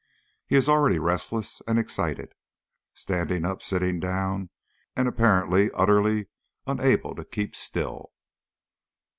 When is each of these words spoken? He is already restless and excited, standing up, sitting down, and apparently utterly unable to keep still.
He 0.47 0.55
is 0.55 0.67
already 0.67 0.97
restless 0.97 1.61
and 1.67 1.77
excited, 1.77 2.33
standing 2.95 3.45
up, 3.45 3.61
sitting 3.61 3.99
down, 3.99 4.49
and 4.95 5.07
apparently 5.07 5.69
utterly 5.75 6.25
unable 6.65 7.13
to 7.13 7.23
keep 7.23 7.55
still. 7.55 8.11